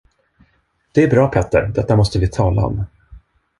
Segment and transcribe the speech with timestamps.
[0.93, 2.83] Det är bra, Petter detta måste vi tala om!